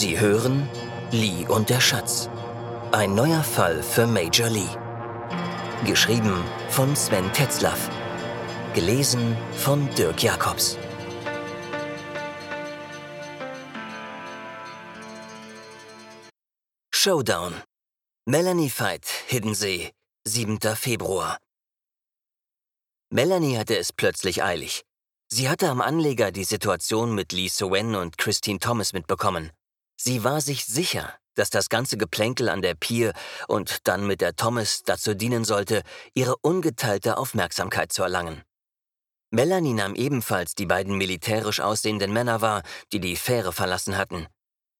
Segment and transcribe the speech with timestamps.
[0.00, 0.70] Sie hören
[1.10, 2.30] Lee und der Schatz.
[2.92, 4.70] Ein neuer Fall für Major Lee.
[5.84, 7.90] Geschrieben von Sven Tetzlaff.
[8.74, 10.78] Gelesen von Dirk Jacobs.
[16.94, 17.54] Showdown.
[18.24, 19.90] Melanie Fight, Hiddensee,
[20.28, 20.60] 7.
[20.76, 21.38] Februar.
[23.10, 24.84] Melanie hatte es plötzlich eilig.
[25.26, 29.50] Sie hatte am Anleger die Situation mit Lee Sowen und Christine Thomas mitbekommen.
[30.00, 33.12] Sie war sich sicher, dass das ganze Geplänkel an der Pier
[33.48, 35.82] und dann mit der Thomas dazu dienen sollte,
[36.14, 38.42] ihre ungeteilte Aufmerksamkeit zu erlangen.
[39.30, 42.62] Melanie nahm ebenfalls die beiden militärisch aussehenden Männer wahr,
[42.92, 44.26] die die Fähre verlassen hatten.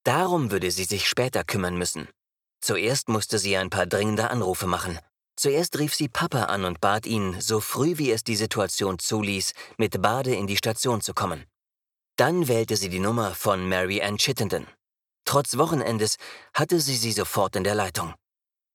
[0.04, 2.08] Darum würde sie sich später kümmern müssen.
[2.60, 4.98] Zuerst musste sie ein paar dringende Anrufe machen.
[5.36, 9.52] Zuerst rief sie Papa an und bat ihn, so früh wie es die Situation zuließ,
[9.77, 11.44] mit Bade in die Station zu kommen.
[12.16, 14.66] Dann wählte sie die Nummer von Mary Ann Chittenden.
[15.24, 16.16] Trotz Wochenendes
[16.55, 18.14] hatte sie sie sofort in der Leitung.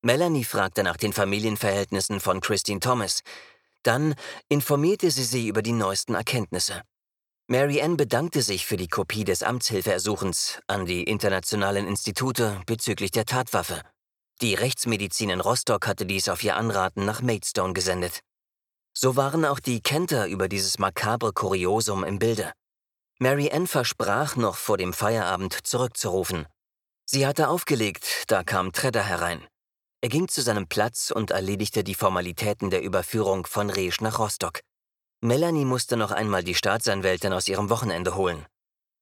[0.02, 3.22] Melanie fragte nach den Familienverhältnissen von Christine Thomas.
[3.82, 4.14] Dann
[4.48, 6.82] informierte sie sie über die neuesten Erkenntnisse.
[7.46, 13.26] Mary Ann bedankte sich für die Kopie des Amtshilfeersuchens an die internationalen Institute bezüglich der
[13.26, 13.82] Tatwaffe.
[14.40, 18.20] Die Rechtsmedizin in Rostock hatte dies auf ihr Anraten nach Maidstone gesendet.
[18.92, 22.52] So waren auch die Kenter über dieses makabre Kuriosum im Bilde.
[23.18, 26.46] Mary Ann versprach, noch vor dem Feierabend zurückzurufen.
[27.06, 29.46] Sie hatte aufgelegt, da kam Tredder herein.
[30.00, 34.60] Er ging zu seinem Platz und erledigte die Formalitäten der Überführung von Resch nach Rostock.
[35.22, 38.44] Melanie musste noch einmal die Staatsanwältin aus ihrem Wochenende holen.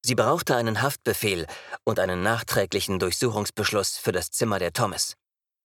[0.05, 1.47] Sie brauchte einen Haftbefehl
[1.85, 5.15] und einen nachträglichen Durchsuchungsbeschluss für das Zimmer der Thomas.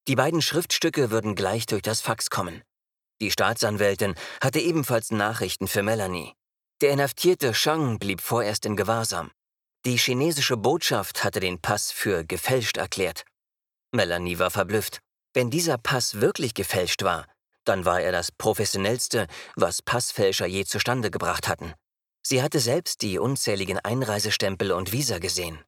[0.07, 2.63] Die beiden Schriftstücke würden gleich durch das Fax kommen.
[3.19, 6.36] Die Staatsanwältin hatte ebenfalls Nachrichten für Melanie.
[6.81, 9.31] Der inhaftierte Shang blieb vorerst in Gewahrsam.
[9.85, 13.25] Die chinesische Botschaft hatte den Pass für gefälscht erklärt.
[13.91, 14.99] Melanie war verblüfft.
[15.33, 17.25] Wenn dieser Pass wirklich gefälscht war,
[17.65, 21.73] dann war er das professionellste, was Passfälscher je zustande gebracht hatten.
[22.21, 25.63] Sie hatte selbst die unzähligen Einreisestempel und Visa gesehen.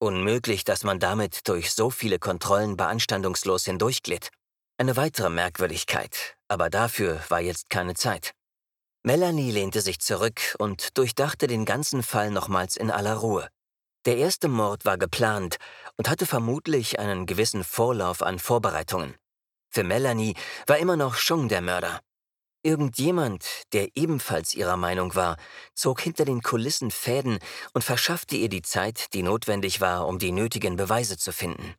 [0.00, 4.30] Unmöglich, dass man damit durch so viele Kontrollen beanstandungslos hindurchglitt.
[4.76, 8.34] Eine weitere Merkwürdigkeit, aber dafür war jetzt keine Zeit.
[9.04, 13.48] Melanie lehnte sich zurück und durchdachte den ganzen Fall nochmals in aller Ruhe.
[14.04, 15.56] Der erste Mord war geplant
[15.96, 19.16] und hatte vermutlich einen gewissen Vorlauf an Vorbereitungen.
[19.70, 20.34] Für Melanie
[20.66, 22.00] war immer noch Chung der Mörder.
[22.64, 25.36] Irgendjemand, der ebenfalls ihrer Meinung war,
[25.74, 27.40] zog hinter den Kulissen Fäden
[27.74, 31.74] und verschaffte ihr die Zeit, die notwendig war, um die nötigen Beweise zu finden.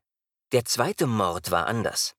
[0.51, 2.15] Der zweite Mord war anders.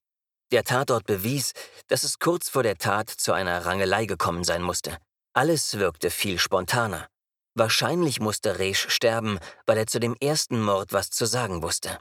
[0.53, 1.53] Der Tatort bewies,
[1.89, 4.99] dass es kurz vor der Tat zu einer Rangelei gekommen sein musste.
[5.33, 7.09] Alles wirkte viel spontaner.
[7.55, 11.99] Wahrscheinlich musste Resch sterben, weil er zu dem ersten Mord was zu sagen wusste.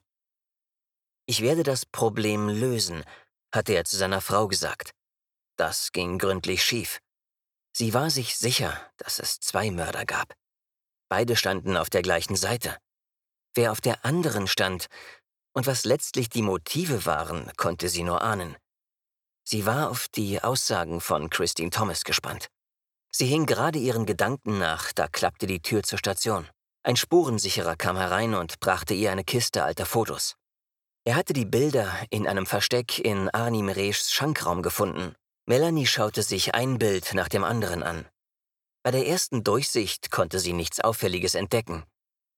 [1.25, 3.03] Ich werde das Problem lösen,
[3.53, 4.91] hatte er zu seiner Frau gesagt.
[5.55, 6.99] Das ging gründlich schief.
[7.75, 10.33] Sie war sich sicher, dass es zwei Mörder gab.
[11.09, 12.77] Beide standen auf der gleichen Seite.
[13.55, 14.87] Wer auf der anderen stand,
[15.53, 18.57] und was letztlich die Motive waren, konnte sie nur ahnen.
[19.45, 22.47] Sie war auf die Aussagen von Christine Thomas gespannt.
[23.11, 26.47] Sie hing gerade ihren Gedanken nach, da klappte die Tür zur Station.
[26.83, 30.35] Ein Spurensicherer kam herein und brachte ihr eine Kiste alter Fotos.
[31.05, 35.15] Er hatte die Bilder in einem Versteck in Arnim Reschs Schankraum gefunden.
[35.45, 38.07] Melanie schaute sich ein Bild nach dem anderen an.
[38.83, 41.83] Bei der ersten Durchsicht konnte sie nichts Auffälliges entdecken.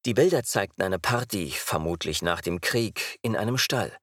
[0.06, 3.98] Die Bilder zeigten eine Party, vermutlich nach dem Krieg, in einem Stall.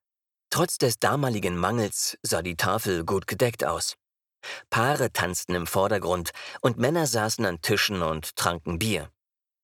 [0.50, 3.94] Trotz des damaligen Mangels sah die Tafel gut gedeckt aus.
[4.68, 6.30] Paare tanzten im Vordergrund
[6.60, 9.10] und Männer saßen an Tischen und tranken Bier.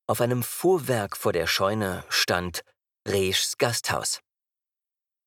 [0.06, 2.62] Auf einem Fuhrwerk vor der Scheune stand
[3.06, 4.20] Reschs Gasthaus.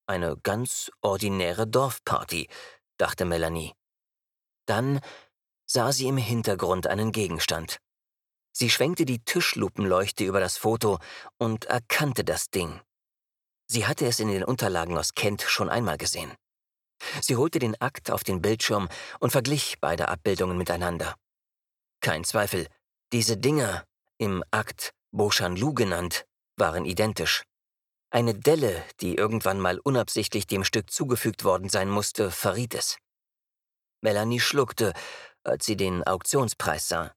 [0.07, 2.49] Eine ganz ordinäre Dorfparty,
[2.97, 3.73] dachte Melanie.
[4.65, 5.01] Dann
[5.65, 7.79] sah sie im Hintergrund einen Gegenstand.
[8.61, 10.99] Sie schwenkte die Tischlupenleuchte über das Foto
[11.39, 12.79] und erkannte das Ding.
[13.65, 16.31] Sie hatte es in den Unterlagen aus Kent schon einmal gesehen.
[17.23, 18.87] Sie holte den Akt auf den Bildschirm
[19.19, 21.15] und verglich beide Abbildungen miteinander.
[22.01, 22.67] Kein Zweifel,
[23.11, 23.83] diese Dinger,
[24.19, 26.25] im Akt Boshanlu genannt,
[26.55, 27.41] waren identisch.
[28.11, 32.99] Eine Delle, die irgendwann mal unabsichtlich dem Stück zugefügt worden sein musste, verriet es.
[34.01, 34.93] Melanie schluckte,
[35.43, 37.11] als sie den Auktionspreis sah.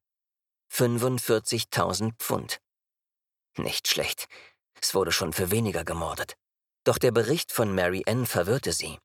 [0.75, 2.59] 45.000 Pfund.
[3.57, 4.27] Nicht schlecht.
[4.81, 6.35] Es wurde schon für weniger gemordet.
[6.83, 8.99] Doch der Bericht von Mary Ann verwirrte sie.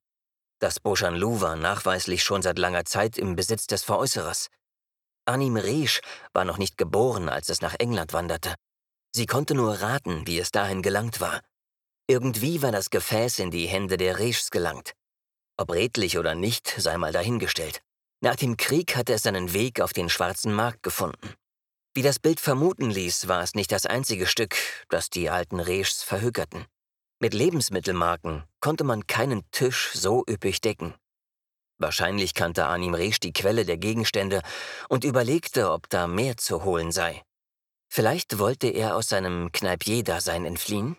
[0.57, 4.47] Das Bochanlu war nachweislich schon seit langer Zeit im Besitz des Veräußerers.
[5.25, 6.01] Anim Resch
[6.33, 8.55] war noch nicht geboren, als es nach England wanderte.
[9.13, 11.39] Sie konnte nur raten, wie es dahin gelangt war.
[12.07, 14.93] Irgendwie war das Gefäß in die Hände der Reschs gelangt.
[15.55, 17.83] Ob redlich oder nicht, sei mal dahingestellt.
[18.21, 21.35] Nach dem Krieg hatte es seinen Weg auf den schwarzen Markt gefunden.
[21.93, 24.55] Wie das Bild vermuten ließ, war es nicht das einzige Stück,
[24.89, 26.65] das die alten Reschs verhökerten.
[27.19, 30.93] Mit Lebensmittelmarken konnte man keinen Tisch so üppig decken.
[31.79, 34.41] Wahrscheinlich kannte Anim Resch die Quelle der Gegenstände
[34.87, 37.23] und überlegte, ob da mehr zu holen sei.
[37.89, 40.97] Vielleicht wollte er aus seinem Kneipier-Dasein entfliehen?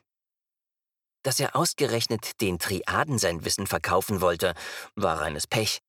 [1.22, 4.54] Dass er ausgerechnet den Triaden sein Wissen verkaufen wollte,
[4.96, 5.80] war reines Pech.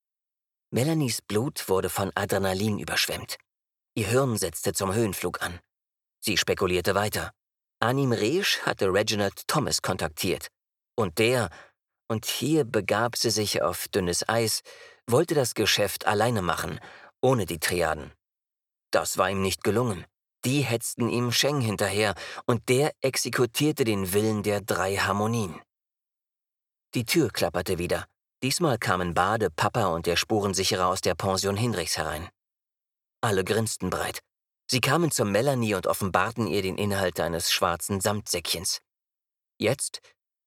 [0.71, 3.38] Melanies Blut wurde von Adrenalin überschwemmt.
[3.94, 5.60] Ihr Hirn setzte zum Höhenflug an.
[6.22, 7.32] Sie spekulierte weiter.
[7.80, 10.48] Anim Resch hatte Reginald Thomas kontaktiert.
[10.96, 11.50] Und der,
[12.08, 14.62] und hier begab sie sich auf dünnes Eis,
[15.08, 16.80] wollte das Geschäft alleine machen,
[17.22, 18.14] ohne die Triaden.
[18.92, 20.06] Das war ihm nicht gelungen.
[20.46, 22.16] Die hetzten ihm Sheng hinterher,
[22.46, 25.60] und der exekutierte den Willen der drei Harmonien.
[26.94, 28.06] Die Tür klapperte wieder.
[28.42, 32.30] Diesmal kamen Bade, Papa und der Spurensicherer aus der Pension Hinrichs herein.
[33.21, 34.19] Alle grinsten breit.
[34.69, 38.79] Sie kamen zur Melanie und offenbarten ihr den Inhalt eines schwarzen Samtsäckchens.
[39.59, 40.01] Jetzt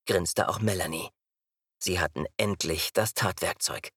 [0.06, 1.08] grinste auch Melanie.
[1.78, 3.90] Sie hatten endlich das Tatwerkzeug.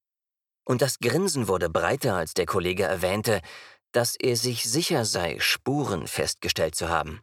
[0.63, 3.41] Und das Grinsen wurde breiter, als der Kollege erwähnte,
[3.94, 7.21] dass er sich sicher sei, Spuren festgestellt zu haben.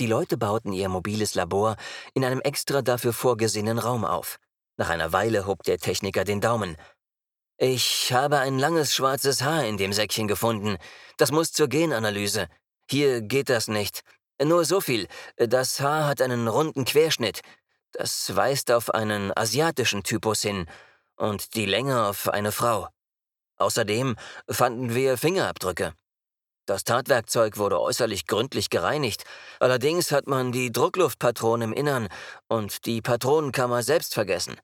[0.00, 1.76] Die Leute bauten ihr mobiles Labor
[2.12, 4.38] in einem extra dafür vorgesehenen Raum auf.
[4.76, 6.76] Nach einer Weile hob der Techniker den Daumen.
[7.56, 10.76] Ich habe ein langes schwarzes Haar in dem Säckchen gefunden.
[11.18, 12.48] Das muss zur Genanalyse.
[12.90, 14.02] Hier geht das nicht.
[14.42, 15.06] Nur so viel.
[15.36, 17.42] Das Haar hat einen runden Querschnitt.
[17.92, 20.66] Das weist auf einen asiatischen Typus hin
[21.14, 22.88] und die Länge auf eine Frau.
[23.56, 24.16] Außerdem
[24.50, 25.94] fanden wir Fingerabdrücke.
[26.66, 29.24] Das Tatwerkzeug wurde äußerlich gründlich gereinigt,
[29.60, 32.08] allerdings hat man die Druckluftpatronen im Innern
[32.48, 34.56] und die Patronenkammer selbst vergessen.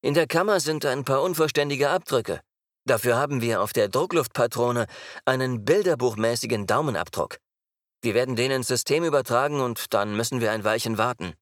[0.00, 2.40] In der Kammer sind ein paar unvollständige Abdrücke.
[2.84, 4.86] Dafür haben wir auf der Druckluftpatrone
[5.24, 7.38] einen bilderbuchmäßigen Daumenabdruck.
[8.00, 11.34] Wir werden den ins System übertragen und dann müssen wir ein Weilchen warten.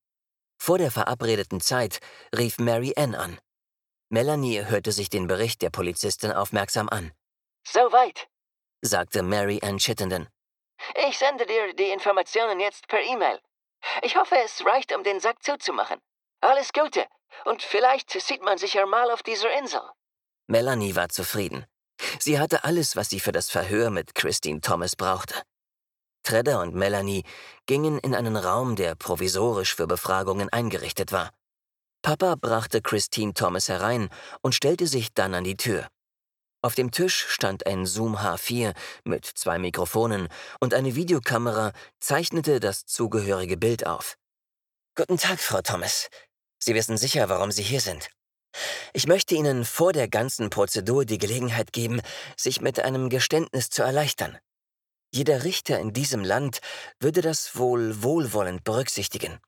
[0.58, 2.00] Vor der verabredeten Zeit
[2.34, 3.38] rief Mary Ann an.
[4.08, 7.12] Melanie hörte sich den Bericht der Polizistin aufmerksam an.
[7.68, 8.26] Soweit,
[8.80, 10.28] sagte Mary Ann Chittenden.
[11.06, 13.38] Ich sende dir die Informationen jetzt per E-Mail.
[14.02, 16.00] Ich hoffe, es reicht, um den Sack zuzumachen.
[16.40, 17.06] Alles Gute
[17.44, 19.80] und vielleicht sieht man sich ja mal auf dieser Insel.
[20.46, 21.66] Melanie war zufrieden.
[22.18, 25.34] Sie hatte alles, was sie für das Verhör mit Christine Thomas brauchte.
[26.22, 27.24] Tredder und Melanie
[27.66, 31.30] gingen in einen Raum, der provisorisch für Befragungen eingerichtet war.
[32.02, 34.10] Papa brachte Christine Thomas herein
[34.42, 35.88] und stellte sich dann an die Tür.
[36.62, 38.74] Auf dem Tisch stand ein Zoom H4
[39.04, 40.28] mit zwei Mikrofonen
[40.60, 44.16] und eine Videokamera zeichnete das zugehörige Bild auf.
[44.96, 46.08] Guten Tag, Frau Thomas.
[46.66, 48.08] Sie wissen sicher, warum Sie hier sind.
[48.92, 52.00] Ich möchte Ihnen vor der ganzen Prozedur die Gelegenheit geben,
[52.36, 54.36] sich mit einem Geständnis zu erleichtern.
[55.12, 56.58] Jeder Richter in diesem Land
[56.98, 59.38] würde das wohl wohlwollend berücksichtigen.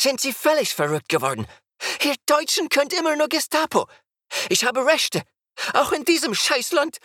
[0.00, 1.46] Sind Sie völlig verrückt geworden?
[2.02, 3.86] Ihr Deutschen könnt immer nur Gestapo.
[4.48, 5.22] Ich habe Rechte,
[5.74, 6.98] auch in diesem Scheißland.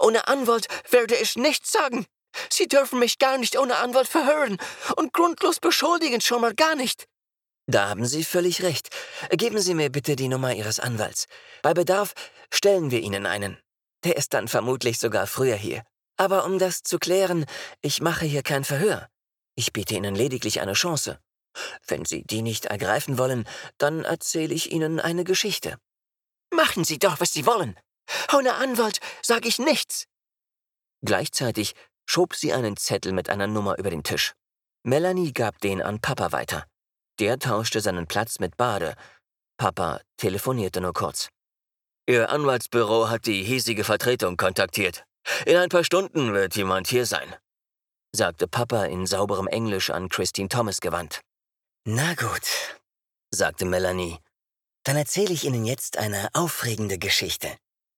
[0.00, 2.04] Ohne Anwalt werde ich nichts sagen.
[2.50, 4.58] Sie dürfen mich gar nicht ohne Anwalt verhören
[4.96, 7.06] und grundlos beschuldigen schon mal gar nicht.
[7.70, 8.88] Da haben Sie völlig recht.
[9.30, 11.26] Geben Sie mir bitte die Nummer Ihres Anwalts.
[11.62, 12.14] Bei Bedarf
[12.50, 13.58] stellen wir Ihnen einen.
[14.04, 15.84] Der ist dann vermutlich sogar früher hier.
[16.16, 17.44] Aber um das zu klären,
[17.82, 19.08] ich mache hier kein Verhör.
[19.54, 21.20] Ich biete Ihnen lediglich eine Chance.
[21.86, 23.46] Wenn Sie die nicht ergreifen wollen,
[23.76, 25.76] dann erzähle ich Ihnen eine Geschichte.
[26.50, 27.78] Machen Sie doch, was Sie wollen.
[28.32, 30.06] Ohne Anwalt sage ich nichts.
[31.02, 31.74] Gleichzeitig
[32.06, 34.32] schob sie einen Zettel mit einer Nummer über den Tisch.
[34.82, 36.64] Melanie gab den an Papa weiter.
[37.18, 38.94] Der tauschte seinen Platz mit Bade.
[39.56, 41.28] Papa telefonierte nur kurz.
[42.06, 45.04] Ihr Anwaltsbüro hat die hiesige Vertretung kontaktiert.
[45.44, 47.34] In ein paar Stunden wird jemand hier sein,
[48.12, 51.20] sagte Papa in sauberem Englisch an Christine Thomas gewandt.
[51.84, 52.46] Na gut,
[53.30, 54.18] sagte Melanie.
[54.84, 57.48] Dann erzähle ich Ihnen jetzt eine aufregende Geschichte.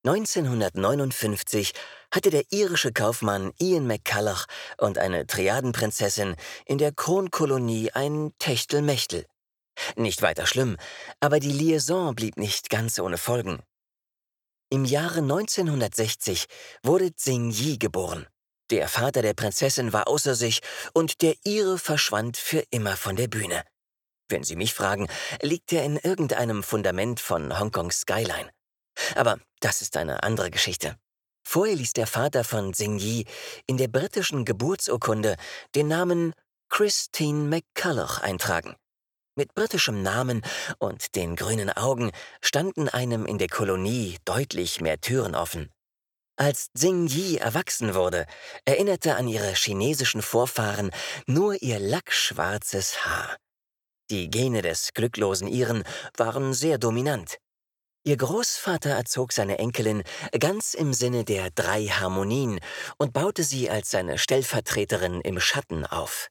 [0.02, 1.73] 1959
[2.11, 4.47] hatte der irische Kaufmann Ian McCulloch
[4.78, 9.26] und eine Triadenprinzessin in der Kronkolonie ein Techtelmechtel.
[9.97, 10.76] Nicht weiter schlimm,
[11.21, 13.62] aber die Liaison blieb nicht ganz ohne Folgen.
[14.71, 16.47] Im Jahre 1960
[16.83, 18.26] wurde Tsing Yi geboren.
[18.71, 20.61] Der Vater der Prinzessin war außer sich
[20.95, 23.64] und der Ire verschwand für immer von der Bühne.
[24.28, 25.09] Wenn Sie mich fragen,
[25.42, 28.50] liegt er in irgendeinem Fundament von Hongkongs Skyline.
[29.14, 30.97] Aber das ist eine andere Geschichte.
[31.47, 33.25] Vorher ließ der Vater von Yi
[33.66, 35.37] in der britischen Geburtsurkunde
[35.75, 36.35] den Namen
[36.68, 38.76] Christine McCulloch eintragen.
[39.37, 40.42] mit britischem Namen
[40.78, 42.11] und den grünen Augen
[42.42, 45.70] standen einem in der Kolonie deutlich mehr Türen offen.
[46.37, 48.26] Als Xing Yi erwachsen wurde,
[48.64, 50.90] erinnerte an ihre chinesischen Vorfahren
[51.26, 53.37] nur ihr lackschwarzes Haar.
[54.11, 55.85] Die Gene des glücklosen Iren
[56.16, 57.38] waren sehr dominant.
[58.02, 60.02] Ihr Großvater erzog seine Enkelin
[60.38, 62.59] ganz im Sinne der drei Harmonien
[62.97, 66.28] und baute sie als seine Stellvertreterin im Schatten auf.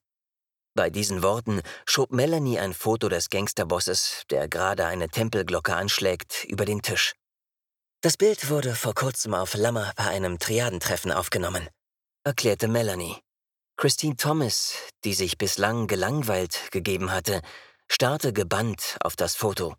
[0.75, 6.65] Bei diesen Worten schob Melanie ein Foto des Gangsterbosses, der gerade eine Tempelglocke anschlägt, über
[6.65, 7.13] den Tisch.
[8.01, 11.67] Das Bild wurde vor kurzem auf Lammer bei einem Triadentreffen aufgenommen,
[12.23, 13.17] erklärte Melanie.
[13.77, 14.73] Christine Thomas,
[15.03, 17.41] die sich bislang gelangweilt gegeben hatte,
[17.87, 19.75] starrte gebannt auf das Foto.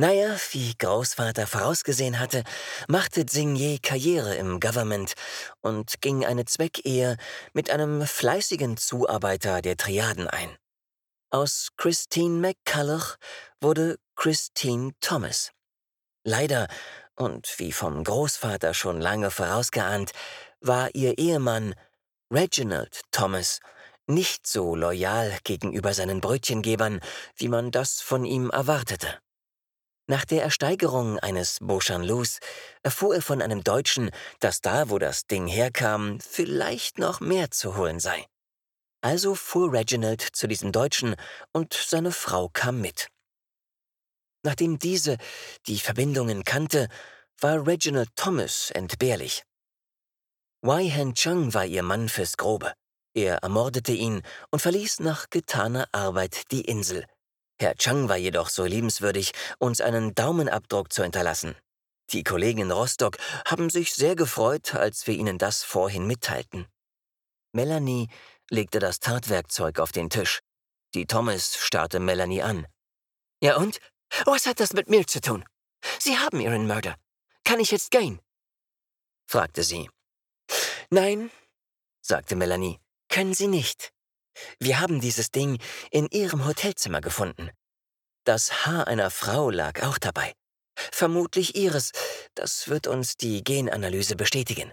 [0.00, 2.42] Naja, wie Großvater vorausgesehen hatte,
[2.88, 5.12] machte Xingye Karriere im Government
[5.60, 7.18] und ging eine Zweckehe
[7.52, 10.56] mit einem fleißigen Zuarbeiter der Triaden ein.
[11.28, 13.16] Aus Christine McCulloch
[13.60, 15.52] wurde Christine Thomas.
[16.24, 16.68] Leider
[17.14, 20.12] und wie vom Großvater schon lange vorausgeahnt,
[20.62, 21.74] war ihr Ehemann
[22.32, 23.60] Reginald Thomas
[24.06, 27.00] nicht so loyal gegenüber seinen Brötchengebern,
[27.36, 29.20] wie man das von ihm erwartete.
[30.10, 32.40] Nach der Ersteigerung eines Beauchamp-Lous
[32.82, 37.76] erfuhr er von einem Deutschen, dass da, wo das Ding herkam, vielleicht noch mehr zu
[37.76, 38.26] holen sei.
[39.02, 41.14] Also fuhr Reginald zu diesem Deutschen
[41.52, 43.06] und seine Frau kam mit.
[44.42, 45.16] Nachdem diese
[45.68, 46.88] die Verbindungen kannte,
[47.38, 49.44] war Reginald Thomas entbehrlich.
[50.60, 52.72] Wei Han Chung war ihr Mann fürs Grobe.
[53.14, 57.06] Er ermordete ihn und verließ nach getaner Arbeit die Insel.
[57.60, 61.54] Herr Chang war jedoch so liebenswürdig, uns einen Daumenabdruck zu hinterlassen.
[62.10, 66.66] Die Kollegen in Rostock haben sich sehr gefreut, als wir ihnen das vorhin mitteilten.
[67.52, 68.08] Melanie
[68.48, 70.40] legte das Tatwerkzeug auf den Tisch.
[70.94, 72.66] Die Thomas starrte Melanie an.
[73.42, 73.78] Ja und?
[74.24, 75.44] Was hat das mit mir zu tun?
[75.98, 76.94] Sie haben Ihren Mörder.
[77.44, 78.22] Kann ich jetzt gehen?
[79.26, 79.90] fragte sie.
[80.88, 81.30] Nein,
[82.00, 83.92] sagte Melanie, können Sie nicht.
[84.58, 85.58] Wir haben dieses Ding
[85.90, 87.50] in Ihrem Hotelzimmer gefunden.
[88.24, 90.32] Das Haar einer Frau lag auch dabei.
[90.74, 91.92] Vermutlich Ihres,
[92.34, 94.72] das wird uns die Genanalyse bestätigen.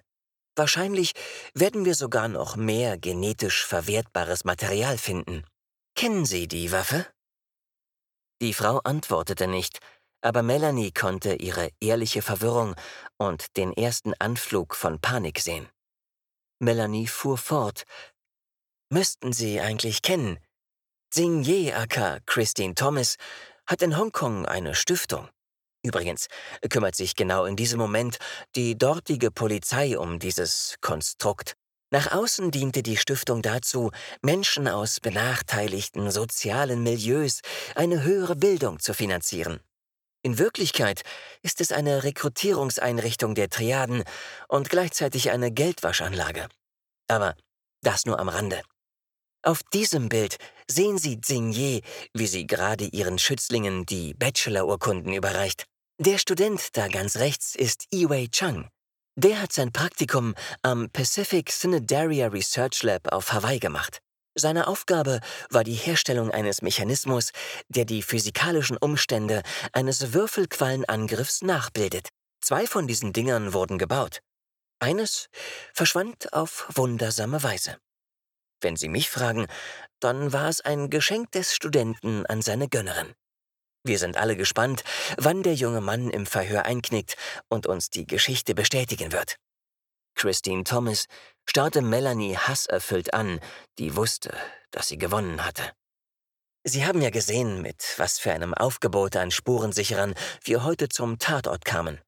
[0.56, 1.14] Wahrscheinlich
[1.54, 5.46] werden wir sogar noch mehr genetisch verwertbares Material finden.
[5.96, 7.06] Kennen Sie die Waffe?
[8.42, 9.80] Die Frau antwortete nicht,
[10.22, 12.76] aber Melanie konnte ihre ehrliche Verwirrung
[13.18, 15.70] und den ersten Anflug von Panik sehen.
[16.60, 17.84] Melanie fuhr fort.
[18.90, 20.40] Müssten Sie eigentlich kennen.
[21.10, 23.18] Xing Ye aka Christine Thomas
[23.66, 25.28] hat in Hongkong eine Stiftung.
[25.84, 26.28] Übrigens
[26.70, 28.18] kümmert sich genau in diesem Moment
[28.56, 31.56] die dortige Polizei um dieses Konstrukt.
[31.92, 33.92] Nach außen diente die Stiftung dazu,
[34.22, 37.42] Menschen aus benachteiligten sozialen Milieus
[37.76, 39.60] eine höhere Bildung zu finanzieren.
[40.24, 41.04] In Wirklichkeit
[41.42, 44.06] ist es eine Rekrutierungseinrichtung der Triaden
[44.48, 46.48] und gleichzeitig eine Geldwaschanlage.
[47.10, 47.36] Aber
[47.82, 48.62] das nur am Rande.
[49.48, 50.36] Auf diesem Bild
[50.70, 51.82] sehen Sie Xingye,
[52.14, 55.64] wie sie gerade ihren Schützlingen die Bachelorurkunden überreicht.
[56.00, 58.68] Der Student da ganz rechts ist Iwei Chang.
[59.16, 64.00] Der hat sein Praktikum am Pacific Cnidaria Research Lab auf Hawaii gemacht.
[64.36, 67.32] Seine Aufgabe war die Herstellung eines Mechanismus,
[67.70, 72.10] der die physikalischen Umstände eines Würfelquallenangriffs nachbildet.
[72.42, 74.20] Zwei von diesen Dingern wurden gebaut.
[74.80, 75.30] Eines
[75.74, 77.78] verschwand auf wundersame Weise.
[78.62, 79.48] Wenn Sie mich fragen,
[80.00, 83.14] dann war es ein Geschenk des Studenten an seine Gönnerin.
[83.84, 84.84] Wir sind alle gespannt,
[85.18, 87.16] wann der junge Mann im Verhör einknickt
[87.48, 89.38] und uns die Geschichte bestätigen wird.
[90.16, 91.06] Christine Thomas
[91.48, 93.40] starrte Melanie hasserfüllt an,
[93.78, 94.36] die wusste,
[94.72, 95.72] dass sie gewonnen hatte.
[96.64, 101.64] Sie haben ja gesehen, mit was für einem Aufgebot an Spurensicherern wir heute zum Tatort
[101.64, 102.02] kamen.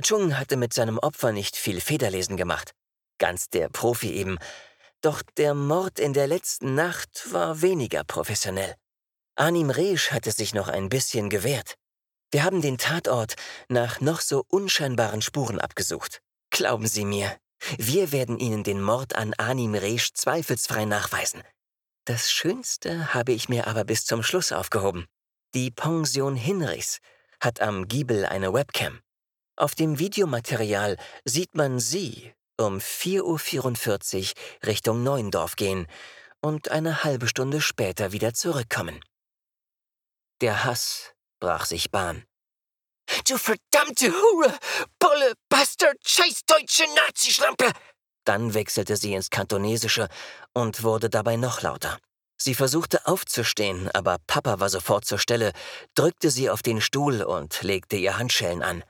[0.00, 2.72] Chung hatte mit seinem Opfer nicht viel Federlesen gemacht.
[3.18, 4.38] Ganz der Profi eben.
[5.04, 8.74] Doch der Mord in der letzten Nacht war weniger professionell.
[9.34, 11.74] Anim Resch hatte sich noch ein bisschen gewehrt.
[12.30, 13.34] Wir haben den Tatort
[13.68, 16.22] nach noch so unscheinbaren Spuren abgesucht.
[16.48, 17.36] Glauben Sie mir,
[17.76, 21.42] wir werden Ihnen den Mord an Anim Resch zweifelsfrei nachweisen.
[22.06, 25.04] Das Schönste habe ich mir aber bis zum Schluss aufgehoben.
[25.52, 27.00] Die Pension Hinrichs
[27.40, 29.00] hat am Giebel eine Webcam.
[29.56, 30.96] Auf dem Videomaterial
[31.26, 35.86] sieht man Sie um 4.44 Uhr Richtung Neuendorf gehen
[36.40, 39.00] und eine halbe Stunde später wieder zurückkommen.
[40.40, 42.24] Der Hass brach sich Bahn.
[43.28, 44.58] Du verdammte Hure!
[44.98, 47.70] Bolle, Bastard, scheißdeutsche Nazischlampe!
[48.24, 50.08] Dann wechselte sie ins Kantonesische
[50.54, 51.98] und wurde dabei noch lauter.
[52.36, 55.52] Sie versuchte aufzustehen, aber Papa war sofort zur Stelle,
[55.94, 58.82] drückte sie auf den Stuhl und legte ihr Handschellen an.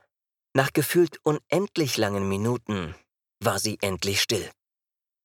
[0.54, 2.94] Nach gefühlt unendlich langen Minuten
[3.40, 4.50] war sie endlich still.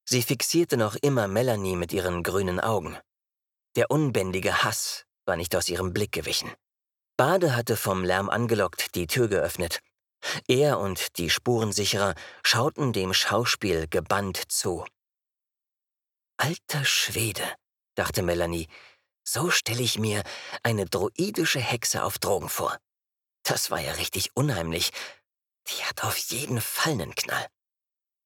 [0.06, 2.98] Sie fixierte noch immer Melanie mit ihren grünen Augen.
[3.76, 6.52] Der unbändige Hass war nicht aus ihrem Blick gewichen.
[7.18, 9.82] Bade hatte vom Lärm angelockt die Tür geöffnet.
[10.48, 14.86] Er und die Spurensicherer schauten dem Schauspiel gebannt zu.
[16.38, 17.44] Alter Schwede,
[17.96, 18.68] dachte Melanie,
[19.24, 20.24] so stelle ich mir
[20.64, 22.78] eine droidische Hexe auf Drogen vor.
[23.44, 24.92] Das war ja richtig unheimlich.
[25.68, 27.48] Die hat auf jeden Fall einen Knall.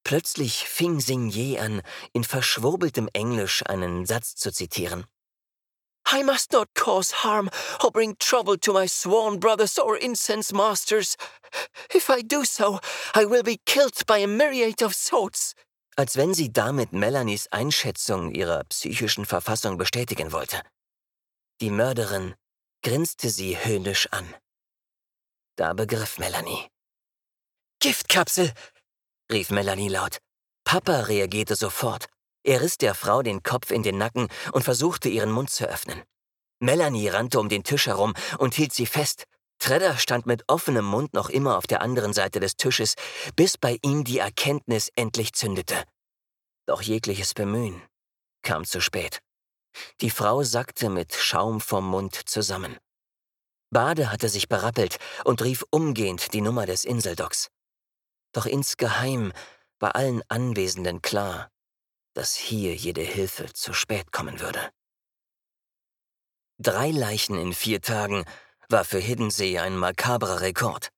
[0.03, 1.81] Plötzlich fing Signier an,
[2.11, 5.05] in verschwurbeltem Englisch einen Satz zu zitieren.
[6.11, 7.49] I must not cause harm
[7.81, 11.15] or bring trouble to my sworn brothers or incense masters.
[11.93, 12.79] If I do so,
[13.15, 15.55] I will be killed by a myriad of swords.
[15.95, 20.61] Als wenn sie damit Melanies Einschätzung ihrer psychischen Verfassung bestätigen wollte.
[21.61, 22.35] Die Mörderin
[22.83, 24.25] grinste sie höhnisch an.
[25.55, 26.67] Da begriff Melanie.
[27.79, 28.51] Giftkapsel!
[29.31, 30.19] Rief Melanie laut.
[30.63, 32.07] Papa reagierte sofort.
[32.43, 36.01] Er riss der Frau den Kopf in den Nacken und versuchte, ihren Mund zu öffnen.
[36.59, 39.25] Melanie rannte um den Tisch herum und hielt sie fest.
[39.59, 42.95] Tredder stand mit offenem Mund noch immer auf der anderen Seite des Tisches,
[43.35, 45.83] bis bei ihm die Erkenntnis endlich zündete.
[46.65, 47.81] Doch jegliches Bemühen
[48.41, 49.19] kam zu spät.
[50.01, 52.77] Die Frau sackte mit Schaum vom Mund zusammen.
[53.71, 57.49] Bade hatte sich berappelt und rief umgehend die Nummer des Inseldocks.
[58.33, 59.31] Doch insgeheim
[59.79, 61.49] war allen Anwesenden klar,
[62.13, 64.69] dass hier jede Hilfe zu spät kommen würde.
[66.59, 68.25] Drei Leichen in vier Tagen
[68.69, 70.89] war für Hiddensee ein makabrer Rekord.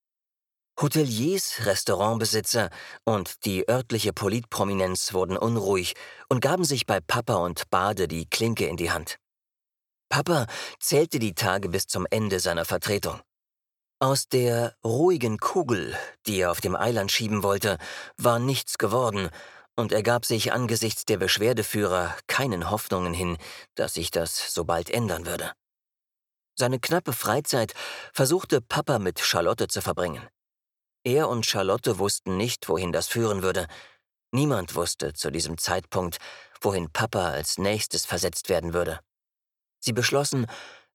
[0.79, 2.69] Hoteliers, Restaurantbesitzer
[3.05, 5.93] und die örtliche Politprominenz wurden unruhig
[6.27, 9.17] und gaben sich bei Papa und Bade die Klinke in die Hand.
[10.09, 10.47] Papa
[10.79, 13.21] zählte die Tage bis zum Ende seiner Vertretung.
[13.99, 17.77] Aus der ruhigen Kugel, die er auf dem Eiland schieben wollte,
[18.17, 19.29] war nichts geworden,
[19.77, 23.37] und er gab sich angesichts der Beschwerdeführer keinen Hoffnungen hin,
[23.75, 25.51] dass sich das so bald ändern würde.
[26.57, 27.73] Seine knappe Freizeit
[28.13, 30.27] versuchte Papa mit Charlotte zu verbringen.
[31.05, 33.67] Er und Charlotte wussten nicht, wohin das führen würde.
[34.31, 36.17] Niemand wusste zu diesem Zeitpunkt,
[36.59, 38.99] wohin Papa als nächstes versetzt werden würde.
[39.79, 40.47] Sie beschlossen,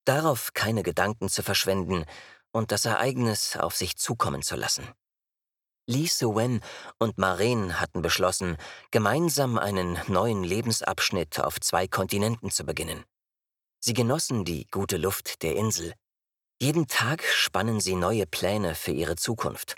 [0.05, 2.05] darauf keine Gedanken zu verschwenden
[2.53, 4.89] und das Ereignis auf sich zukommen zu lassen.
[5.87, 6.61] Lee Suen
[6.99, 8.57] und Maren hatten beschlossen,
[8.91, 13.05] gemeinsam einen neuen Lebensabschnitt auf zwei Kontinenten zu beginnen.
[13.81, 15.95] Sie genossen die gute Luft der Insel.
[16.61, 19.75] Jeden Tag spannen sie neue Pläne für ihre Zukunft.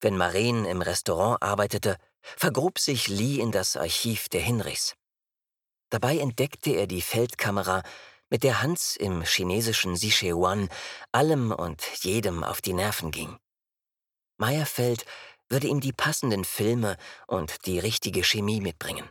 [0.00, 4.94] Wenn Maren im Restaurant arbeitete, vergrub sich Lee in das Archiv der Hinrichs.
[5.90, 7.82] Dabei entdeckte er die Feldkamera,
[8.30, 10.68] mit der Hans im chinesischen Sichuan
[11.12, 13.38] allem und jedem auf die Nerven ging.
[14.38, 15.04] Meyerfeld
[15.48, 19.08] würde ihm die passenden Filme und die richtige Chemie mitbringen.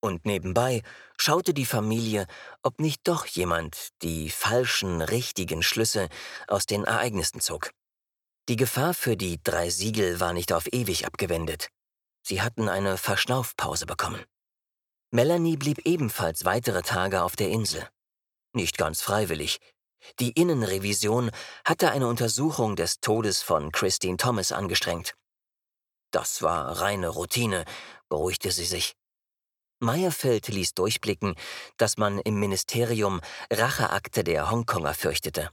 [0.00, 0.82] Und nebenbei
[1.16, 2.26] schaute die Familie,
[2.62, 6.08] ob nicht doch jemand die falschen, richtigen Schlüsse
[6.48, 7.70] aus den Ereignissen zog.
[8.48, 11.68] Die Gefahr für die drei Siegel war nicht auf ewig abgewendet.
[12.22, 14.24] Sie hatten eine Verschnaufpause bekommen.
[15.12, 17.88] Melanie blieb ebenfalls weitere Tage auf der Insel.
[18.52, 19.58] Nicht ganz freiwillig.
[20.18, 21.30] Die Innenrevision
[21.64, 25.14] hatte eine Untersuchung des Todes von Christine Thomas angestrengt.
[26.10, 27.64] Das war reine Routine,
[28.08, 28.94] beruhigte sie sich.
[29.80, 31.34] Meyerfeld ließ durchblicken,
[31.76, 35.50] dass man im Ministerium Racheakte der Hongkonger fürchtete.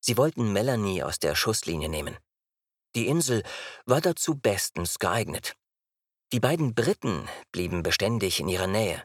[0.00, 2.16] Sie wollten Melanie aus der Schusslinie nehmen.
[2.94, 3.42] Die Insel
[3.86, 5.54] war dazu bestens geeignet.
[6.32, 9.02] Die beiden Briten blieben beständig in ihrer Nähe.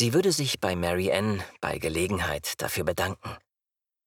[0.00, 3.36] Sie würde sich bei Mary Ann bei Gelegenheit dafür bedanken.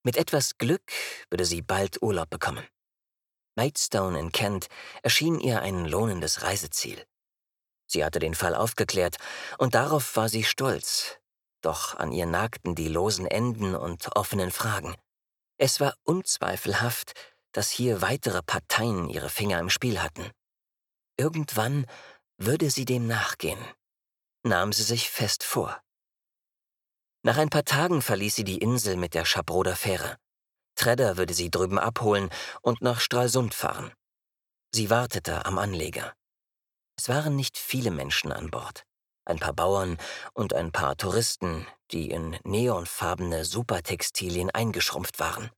[0.04, 0.90] Mit etwas Glück
[1.30, 2.66] würde sie bald Urlaub bekommen.
[3.58, 4.68] Maidstone in Kent
[5.04, 7.06] erschien ihr ein lohnendes Reiseziel.
[7.88, 9.18] Sie hatte den Fall aufgeklärt,
[9.58, 11.18] und darauf war sie stolz.
[11.60, 14.96] Doch an ihr nagten die losen Enden und offenen Fragen.
[15.58, 17.16] Es war unzweifelhaft,
[17.52, 20.32] dass hier weitere Parteien ihre Finger im Spiel hatten.
[21.18, 21.86] Irgendwann
[22.38, 23.60] würde sie dem nachgehen,
[24.44, 25.82] nahm sie sich fest vor.
[27.24, 30.18] Nach ein paar Tagen verließ sie die Insel mit der Schabroder Fähre.
[30.76, 32.30] Tredder würde sie drüben abholen
[32.62, 33.94] und nach Stralsund fahren.
[34.74, 36.14] Sie wartete am Anleger.
[36.98, 38.86] Es waren nicht viele Menschen an Bord.
[39.26, 39.98] Ein paar Bauern
[40.34, 45.52] und ein paar Touristen, die in neonfarbene Supertextilien eingeschrumpft waren.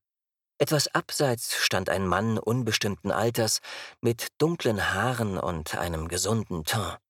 [0.58, 3.60] Etwas abseits stand ein Mann unbestimmten Alters
[4.00, 7.03] mit dunklen Haaren und einem gesunden Teint.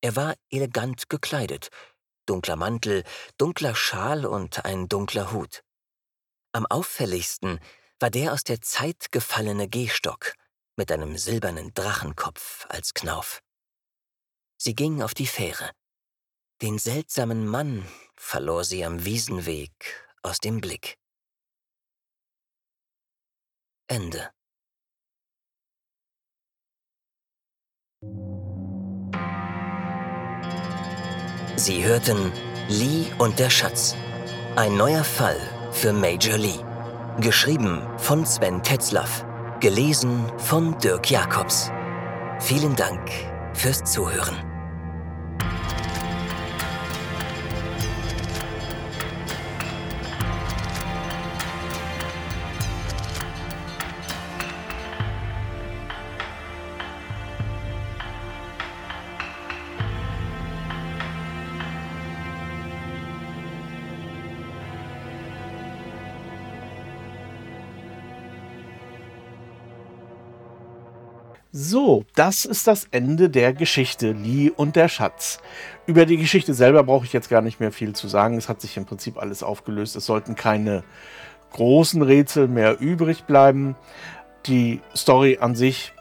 [0.00, 1.68] Er war elegant gekleidet,
[2.26, 3.04] dunkler Mantel,
[3.38, 5.62] dunkler Schal und ein dunkler Hut.
[6.52, 7.60] Am auffälligsten
[8.00, 10.34] war der aus der Zeit gefallene Gehstock
[10.76, 13.40] mit einem silbernen Drachenkopf als Knauf.
[14.58, 15.70] Sie ging auf die Fähre.
[16.62, 20.96] Den seltsamen Mann verlor sie am Wiesenweg aus dem Blick.
[23.88, 24.30] Ende.
[31.58, 32.32] Sie hörten
[32.68, 33.96] Lee und der Schatz.
[34.56, 35.38] Ein neuer Fall
[35.72, 36.60] für Major Lee.
[37.20, 39.24] Geschrieben von Sven Tetzlaff.
[39.60, 41.70] Gelesen von Dirk Jacobs.
[42.40, 43.00] Vielen Dank
[43.54, 44.55] fürs Zuhören.
[71.58, 75.38] So, das ist das Ende der Geschichte Lee und der Schatz.
[75.86, 78.36] Über die Geschichte selber brauche ich jetzt gar nicht mehr viel zu sagen.
[78.36, 79.96] Es hat sich im Prinzip alles aufgelöst.
[79.96, 80.84] Es sollten keine
[81.52, 83.74] großen Rätsel mehr übrig bleiben.
[84.44, 85.94] Die Story an sich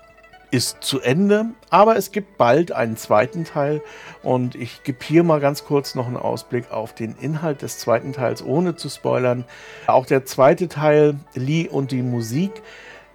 [0.52, 3.82] ist zu Ende, aber es gibt bald einen zweiten Teil
[4.24, 8.12] und ich gebe hier mal ganz kurz noch einen Ausblick auf den Inhalt des zweiten
[8.12, 9.46] Teils, ohne zu spoilern.
[9.88, 12.62] Auch der zweite Teil, Lee und die Musik,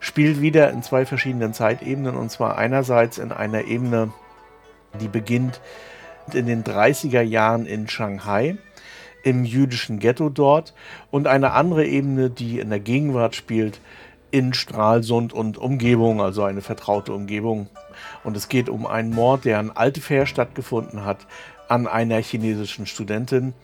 [0.00, 4.12] spielt wieder in zwei verschiedenen Zeitebenen und zwar einerseits in einer Ebene,
[5.00, 5.60] die beginnt
[6.32, 8.58] in den 30er Jahren in Shanghai
[9.22, 10.74] im jüdischen Ghetto dort
[11.10, 13.80] und eine andere Ebene, die in der Gegenwart spielt
[14.30, 17.68] in Stralsund und Umgebung, also eine vertraute Umgebung.
[18.24, 21.26] Und es geht um einen Mord, der in Altefähr stattgefunden hat,
[21.68, 23.54] an einer chinesischen Studentin.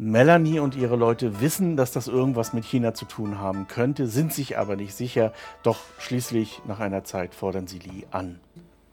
[0.00, 4.32] Melanie und ihre Leute wissen, dass das irgendwas mit China zu tun haben könnte, sind
[4.32, 5.32] sich aber nicht sicher,
[5.64, 8.38] doch schließlich nach einer Zeit fordern sie Lee an.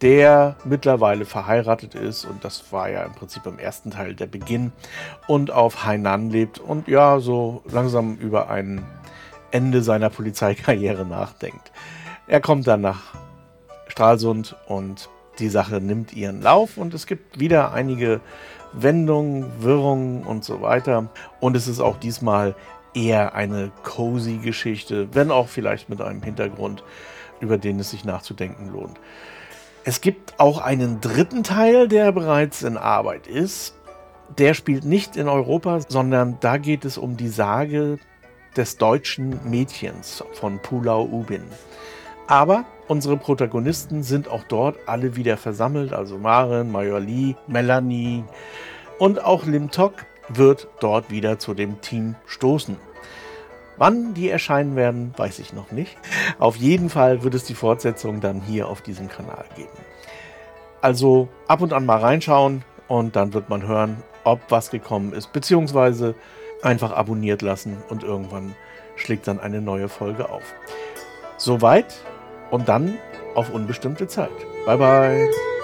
[0.01, 4.71] Der mittlerweile verheiratet ist, und das war ja im Prinzip im ersten Teil der Beginn,
[5.27, 8.83] und auf Hainan lebt und ja, so langsam über ein
[9.51, 11.71] Ende seiner Polizeikarriere nachdenkt.
[12.25, 13.13] Er kommt dann nach
[13.89, 18.21] Stralsund und die Sache nimmt ihren Lauf und es gibt wieder einige
[18.77, 21.09] Wendungen, Wirrungen und so weiter.
[21.39, 22.55] Und es ist auch diesmal
[22.93, 26.83] eher eine cozy Geschichte, wenn auch vielleicht mit einem Hintergrund,
[27.39, 28.99] über den es sich nachzudenken lohnt.
[29.83, 33.75] Es gibt auch einen dritten Teil, der bereits in Arbeit ist.
[34.37, 37.99] Der spielt nicht in Europa, sondern da geht es um die Sage
[38.57, 41.43] des deutschen Mädchens von Pulau Ubin.
[42.27, 48.23] Aber unsere Protagonisten sind auch dort alle wieder versammelt, also Maren, Major Lee, Melanie
[48.97, 49.93] und auch Lim Tok
[50.29, 52.77] wird dort wieder zu dem Team stoßen.
[53.77, 55.97] Wann die erscheinen werden, weiß ich noch nicht.
[56.39, 59.69] Auf jeden Fall wird es die Fortsetzung dann hier auf diesem Kanal geben.
[60.81, 65.33] Also ab und an mal reinschauen und dann wird man hören, ob was gekommen ist,
[65.33, 66.15] beziehungsweise
[66.61, 68.55] einfach abonniert lassen und irgendwann
[68.95, 70.53] schlägt dann eine neue Folge auf.
[71.37, 71.95] Soweit
[72.51, 72.97] und dann
[73.35, 74.31] auf unbestimmte Zeit.
[74.65, 75.54] Bye bye.